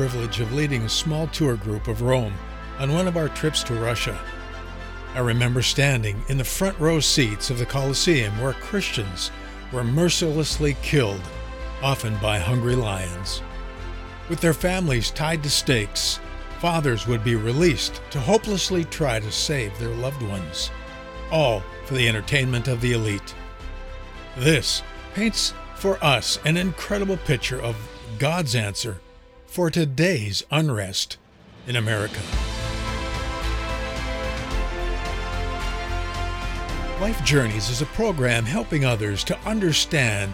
[0.00, 2.32] privilege of leading a small tour group of Rome
[2.78, 4.18] on one of our trips to Russia.
[5.14, 9.30] I remember standing in the front row seats of the Colosseum where Christians
[9.70, 11.20] were mercilessly killed,
[11.82, 13.42] often by hungry lions.
[14.30, 16.18] With their families tied to stakes,
[16.60, 20.70] fathers would be released to hopelessly try to save their loved ones,
[21.30, 23.34] all for the entertainment of the elite.
[24.38, 27.76] This paints for us an incredible picture of
[28.18, 28.98] God's answer
[29.50, 31.16] for today's unrest
[31.66, 32.20] in America.
[37.00, 40.30] Life Journeys is a program helping others to understand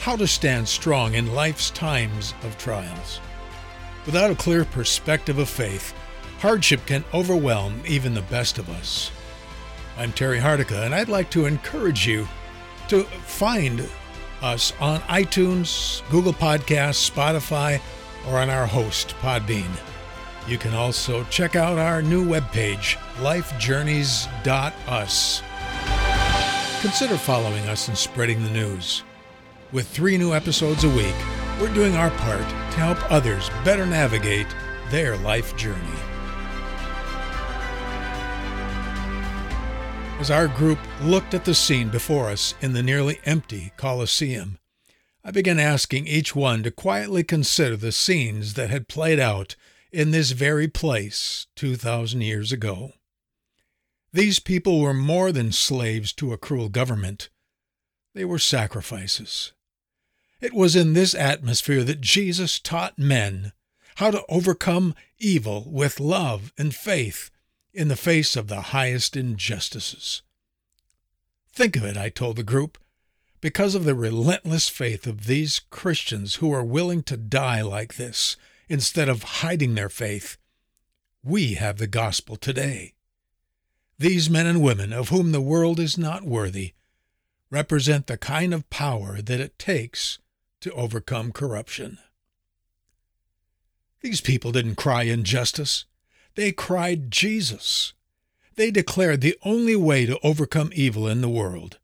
[0.00, 3.22] how to stand strong in life's times of trials.
[4.04, 5.94] Without a clear perspective of faith,
[6.40, 9.10] hardship can overwhelm even the best of us.
[9.96, 12.28] I'm Terry Hardica, and I'd like to encourage you
[12.88, 13.88] to find
[14.42, 17.80] us on iTunes, Google Podcasts, Spotify,
[18.28, 19.70] or on our host, Podbean.
[20.46, 25.42] You can also check out our new webpage, lifejourneys.us.
[26.80, 29.02] Consider following us and spreading the news.
[29.72, 31.14] With three new episodes a week,
[31.60, 34.46] we're doing our part to help others better navigate
[34.90, 35.82] their life journey.
[40.20, 44.58] As our group looked at the scene before us in the nearly empty Colosseum,
[45.28, 49.56] I began asking each one to quietly consider the scenes that had played out
[49.92, 52.92] in this very place 2,000 years ago.
[54.10, 57.28] These people were more than slaves to a cruel government.
[58.14, 59.52] They were sacrifices.
[60.40, 63.52] It was in this atmosphere that Jesus taught men
[63.96, 67.30] how to overcome evil with love and faith
[67.74, 70.22] in the face of the highest injustices.
[71.52, 72.78] Think of it, I told the group,
[73.40, 78.36] because of the relentless faith of these Christians who are willing to die like this
[78.68, 80.36] instead of hiding their faith,
[81.22, 82.94] we have the gospel today.
[83.98, 86.74] These men and women, of whom the world is not worthy,
[87.50, 90.18] represent the kind of power that it takes
[90.60, 91.98] to overcome corruption.
[94.00, 95.84] These people didn't cry injustice,
[96.34, 97.94] they cried Jesus.
[98.54, 101.78] They declared the only way to overcome evil in the world.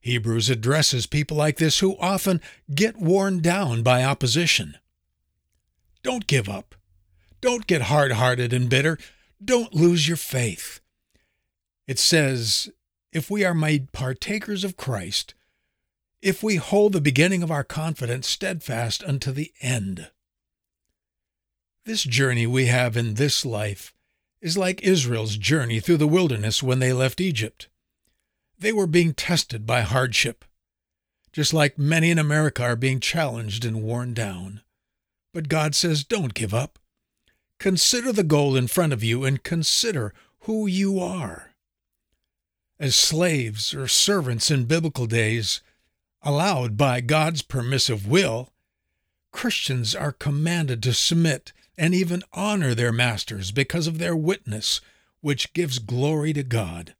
[0.00, 2.40] Hebrews addresses people like this who often
[2.74, 4.78] get worn down by opposition.
[6.02, 6.74] Don't give up.
[7.40, 8.98] Don't get hard hearted and bitter.
[9.42, 10.80] Don't lose your faith.
[11.86, 12.70] It says,
[13.12, 15.34] if we are made partakers of Christ,
[16.22, 20.10] if we hold the beginning of our confidence steadfast unto the end.
[21.86, 23.94] This journey we have in this life
[24.42, 27.69] is like Israel's journey through the wilderness when they left Egypt.
[28.60, 30.44] They were being tested by hardship,
[31.32, 34.60] just like many in America are being challenged and worn down.
[35.32, 36.78] But God says, don't give up.
[37.58, 41.52] Consider the goal in front of you and consider who you are.
[42.78, 45.62] As slaves or servants in biblical days,
[46.22, 48.50] allowed by God's permissive will,
[49.32, 54.82] Christians are commanded to submit and even honor their masters because of their witness,
[55.22, 56.94] which gives glory to God.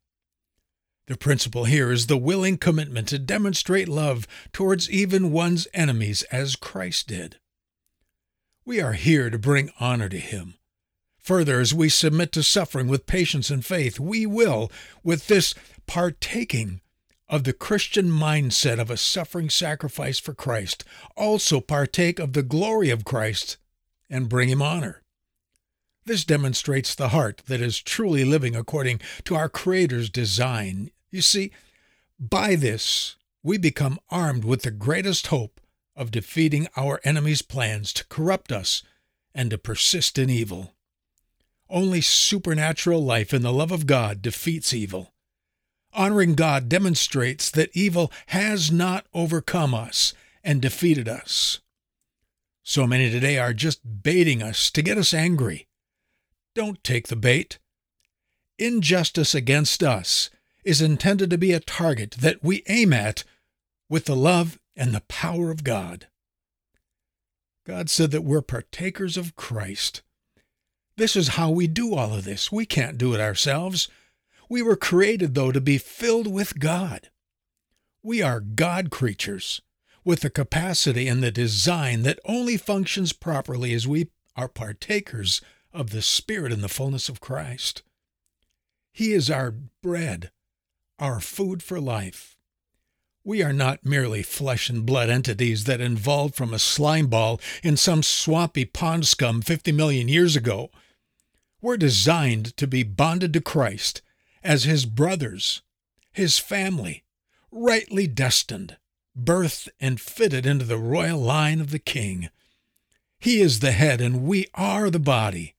[1.11, 6.55] The principle here is the willing commitment to demonstrate love towards even one's enemies as
[6.55, 7.41] Christ did.
[8.65, 10.55] We are here to bring honor to Him.
[11.19, 14.71] Further, as we submit to suffering with patience and faith, we will,
[15.03, 15.53] with this
[15.89, 16.81] partaking
[17.29, 20.85] of the Christian mindset of a suffering sacrifice for Christ,
[21.17, 23.57] also partake of the glory of Christ
[24.09, 25.03] and bring him honor.
[26.05, 30.93] This demonstrates the heart that is truly living according to our Creator's design.
[31.11, 31.51] You see,
[32.19, 35.61] by this, we become armed with the greatest hope
[35.97, 38.83] of defeating our enemy's plans to corrupt us
[39.35, 40.75] and to persist in evil.
[41.69, 45.13] Only supernatural life in the love of God defeats evil.
[45.93, 50.15] Honoring God demonstrates that evil has not overcome us
[50.45, 51.61] and defeated us.
[52.63, 55.67] So many today are just baiting us to get us angry.
[56.55, 57.59] Don't take the bait.
[58.59, 60.31] Injustice against us
[60.65, 63.25] is intended to be a target that we aim at
[63.89, 66.09] with the love and the power of God.
[67.67, 70.03] God said that we're partakers of Christ.
[70.97, 72.51] This is how we do all of this.
[72.53, 73.89] We can't do it ourselves.
[74.49, 77.11] We were created, though, to be filled with God.
[78.03, 79.63] We are God creatures
[80.05, 85.41] with the capacity and the design that only functions properly as we are partakers
[85.73, 87.83] of the Spirit and the fullness of Christ.
[88.93, 90.31] He is our bread,
[91.01, 92.37] our food for life.
[93.25, 97.77] We are not merely flesh and blood entities that evolved from a slime ball in
[97.77, 100.71] some swampy pond scum 50 million years ago.
[101.61, 104.01] We're designed to be bonded to Christ
[104.43, 105.61] as His brothers,
[106.13, 107.05] His family,
[107.51, 108.79] rightly destined,
[109.19, 112.31] birthed and fitted into the royal line of the King.
[113.19, 115.57] He is the head and we are the body.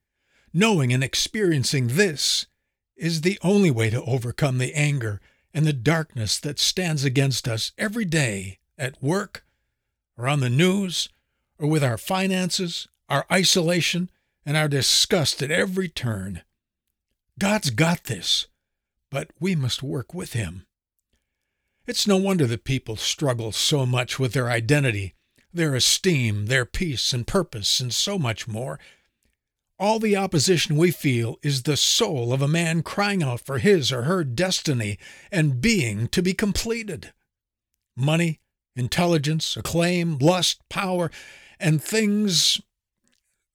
[0.52, 2.48] Knowing and experiencing this
[3.02, 5.20] is the only way to overcome the anger
[5.56, 9.44] and the darkness that stands against us every day at work
[10.16, 11.10] or on the news
[11.58, 14.12] or with our finances, our isolation,
[14.46, 16.44] and our disgust at every turn.
[17.40, 18.46] God's got this,
[19.10, 20.68] but we must work with Him.
[21.88, 25.16] It's no wonder that people struggle so much with their identity,
[25.52, 28.80] their esteem, their peace and purpose, and so much more.
[29.82, 33.92] All the opposition we feel is the soul of a man crying out for his
[33.92, 35.00] or her destiny
[35.32, 37.14] and being to be completed.
[37.98, 38.42] Money,
[38.76, 41.10] intelligence, acclaim, lust, power,
[41.60, 42.62] and things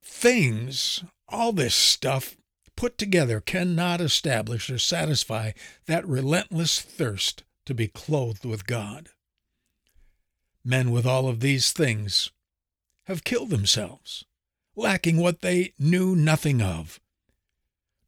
[0.03, 2.37] things, all this stuff
[2.77, 5.53] put together cannot establish or satisfy
[5.87, 9.11] that relentless thirst to be clothed with God.
[10.65, 12.33] Men with all of these things
[13.05, 14.25] have killed themselves,
[14.77, 17.01] lacking what they knew nothing of.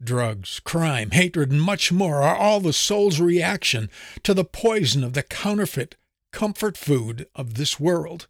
[0.02, 3.90] Drugs, crime, hatred, and much more are all the soul's reaction
[4.22, 5.96] to the poison of the counterfeit
[6.30, 8.28] comfort food of this world.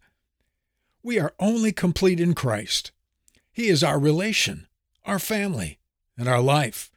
[1.03, 2.91] We are only complete in Christ
[3.59, 4.67] he is our relation,
[5.03, 5.79] our family,
[6.17, 6.91] and our life.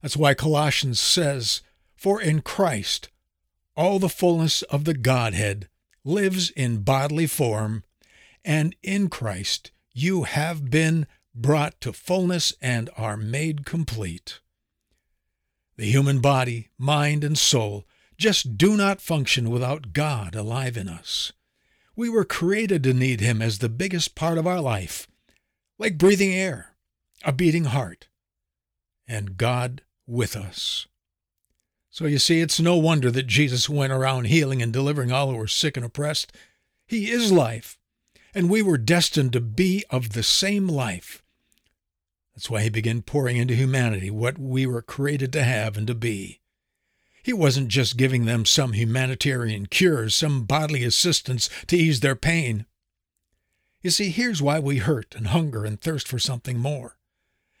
[0.00, 1.60] That's why Colossians says,
[1.94, 3.10] For in Christ
[3.76, 5.68] all the fullness of the Godhead
[6.02, 7.84] lives in bodily form,
[8.42, 14.40] and in Christ you have been brought to fullness and are made complete.
[15.76, 17.86] The human body, mind, and soul
[18.16, 21.32] just do not function without God alive in us.
[21.96, 25.08] We were created to need Him as the biggest part of our life
[25.78, 26.76] like breathing air,
[27.24, 28.06] a beating heart,
[29.08, 30.86] and God with us.
[31.90, 35.36] So you see, it's no wonder that Jesus went around healing and delivering all who
[35.36, 36.32] were sick and oppressed.
[36.86, 37.78] He is life,
[38.34, 41.22] and we were destined to be of the same life.
[42.34, 45.94] That's why he began pouring into humanity what we were created to have and to
[45.94, 46.40] be.
[47.22, 52.66] He wasn't just giving them some humanitarian cures, some bodily assistance to ease their pain.
[53.80, 56.96] You see, here's why we hurt and hunger and thirst for something more.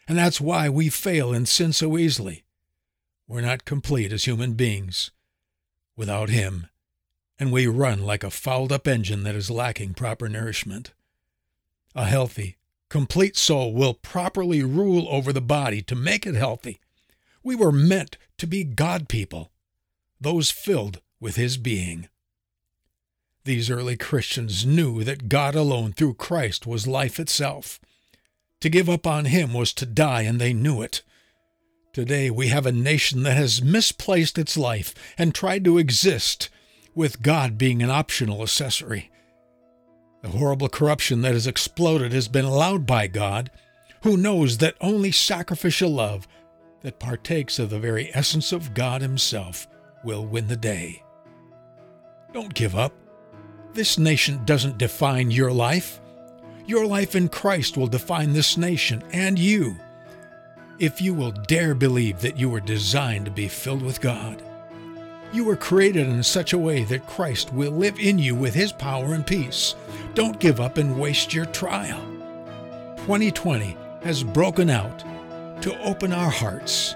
[0.08, 2.44] And that's why we fail and sin so easily.
[3.28, 5.12] We're not complete as human beings
[5.96, 6.66] without Him,
[7.38, 10.92] and we run like a fouled up engine that is lacking proper nourishment.
[11.94, 12.56] A healthy,
[12.88, 16.80] complete soul will properly rule over the body to make it healthy.
[17.42, 19.50] We were meant to be God people,
[20.20, 22.08] those filled with His being.
[23.44, 27.80] These early Christians knew that God alone through Christ was life itself.
[28.60, 31.02] To give up on Him was to die, and they knew it.
[31.92, 36.48] Today we have a nation that has misplaced its life and tried to exist
[36.94, 39.10] with God being an optional accessory.
[40.22, 43.50] The horrible corruption that has exploded has been allowed by God,
[44.02, 46.28] who knows that only sacrificial love
[46.82, 49.66] that partakes of the very essence of God Himself
[50.04, 51.02] will win the day.
[52.32, 52.92] Don't give up.
[53.72, 56.00] This nation doesn't define your life.
[56.66, 59.76] Your life in Christ will define this nation and you.
[60.78, 64.42] If you will dare believe that you were designed to be filled with God,
[65.32, 68.72] you were created in such a way that Christ will live in you with his
[68.72, 69.74] power and peace.
[70.14, 72.00] Don't give up and waste your trial.
[72.98, 75.00] 2020 has broken out
[75.62, 76.94] to open our hearts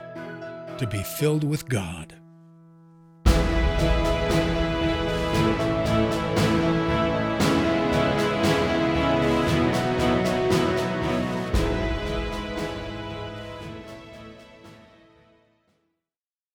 [0.79, 2.15] to be filled with God.